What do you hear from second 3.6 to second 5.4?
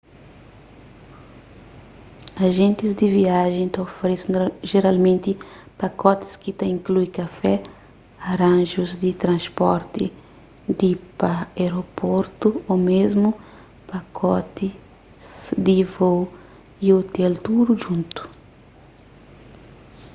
ta oferese jeralmenti